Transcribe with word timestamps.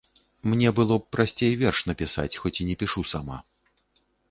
Мне 0.53 0.71
было 0.79 0.95
б 1.01 1.17
прасцей 1.17 1.53
верш 1.65 1.83
напісаць, 1.91 2.27
хоць 2.45 2.55
і 2.65 2.69
не 2.73 2.79
пішу 2.83 3.07
сама. 3.15 3.37